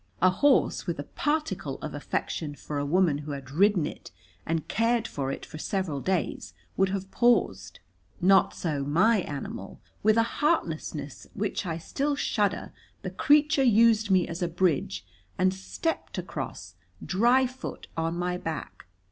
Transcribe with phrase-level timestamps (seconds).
[0.19, 4.09] A horse with a particle of affection for a woman who had ridden it
[4.47, 7.79] and cared for it for several days would have paused.
[8.19, 9.79] Not so my animal.
[10.01, 15.05] With a heartlessness at which I still shudder the creature used me as a bridge,
[15.37, 16.73] and stepped across,
[17.05, 18.87] dryfoot, on my back.